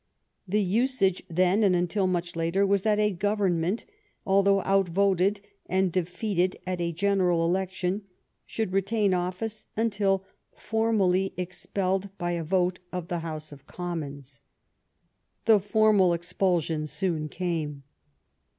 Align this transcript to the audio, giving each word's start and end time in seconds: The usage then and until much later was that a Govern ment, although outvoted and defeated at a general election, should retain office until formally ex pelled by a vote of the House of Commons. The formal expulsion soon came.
The 0.47 0.63
usage 0.63 1.21
then 1.29 1.61
and 1.61 1.75
until 1.75 2.07
much 2.07 2.35
later 2.35 2.65
was 2.65 2.81
that 2.81 2.97
a 2.97 3.13
Govern 3.13 3.59
ment, 3.61 3.85
although 4.25 4.63
outvoted 4.63 5.41
and 5.67 5.91
defeated 5.91 6.57
at 6.65 6.81
a 6.81 6.91
general 6.91 7.45
election, 7.45 8.05
should 8.47 8.71
retain 8.73 9.13
office 9.13 9.67
until 9.77 10.25
formally 10.55 11.35
ex 11.37 11.67
pelled 11.67 12.09
by 12.17 12.31
a 12.31 12.43
vote 12.43 12.79
of 12.91 13.09
the 13.09 13.19
House 13.19 13.51
of 13.51 13.67
Commons. 13.67 14.41
The 15.45 15.59
formal 15.59 16.13
expulsion 16.15 16.87
soon 16.87 17.29
came. 17.29 17.83